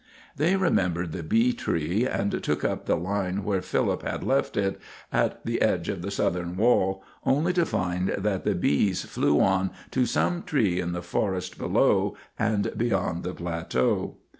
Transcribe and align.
They 0.35 0.55
remembered 0.55 1.11
the 1.11 1.21
bee 1.21 1.53
tree, 1.53 2.07
and 2.07 2.43
took 2.43 2.63
up 2.63 2.87
the 2.87 2.95
line 2.97 3.43
where 3.43 3.61
Philip 3.61 4.01
had 4.01 4.23
left 4.23 4.57
it, 4.57 4.81
at 5.13 5.45
the 5.45 5.61
edge 5.61 5.89
of 5.89 6.01
the 6.01 6.09
southern 6.09 6.57
wall, 6.57 7.03
only 7.23 7.53
to 7.53 7.67
find 7.67 8.07
that 8.17 8.43
the 8.43 8.55
bees 8.55 9.03
flew 9.03 9.39
on 9.41 9.69
to 9.91 10.07
some 10.07 10.41
tree 10.41 10.79
in 10.79 10.93
the 10.93 11.03
forest 11.03 11.59
below 11.59 12.17
and 12.39 12.75
beyond 12.75 13.21
the 13.21 13.35
plateau. 13.35 14.17